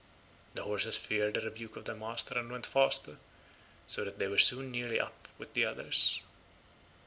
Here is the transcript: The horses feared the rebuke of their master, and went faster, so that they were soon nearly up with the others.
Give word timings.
The 0.55 0.63
horses 0.63 0.97
feared 0.97 1.35
the 1.35 1.41
rebuke 1.41 1.75
of 1.75 1.85
their 1.85 1.95
master, 1.95 2.39
and 2.39 2.51
went 2.51 2.65
faster, 2.65 3.17
so 3.85 4.03
that 4.03 4.17
they 4.17 4.27
were 4.27 4.39
soon 4.39 4.71
nearly 4.71 4.99
up 4.99 5.27
with 5.37 5.53
the 5.53 5.65
others. 5.65 6.23